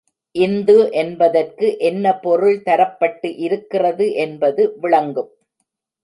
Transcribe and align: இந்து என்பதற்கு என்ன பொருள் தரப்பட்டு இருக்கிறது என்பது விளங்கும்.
இந்து 0.35 0.75
என்பதற்கு 0.91 1.67
என்ன 1.79 2.13
பொருள் 2.19 2.61
தரப்பட்டு 2.61 3.29
இருக்கிறது 3.37 4.13
என்பது 4.15 4.63
விளங்கும். 4.81 5.29